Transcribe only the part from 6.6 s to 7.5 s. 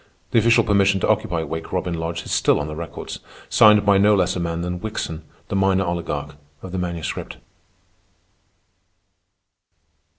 of the Manuscript.